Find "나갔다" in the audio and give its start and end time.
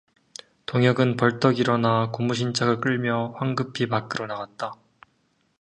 4.25-4.73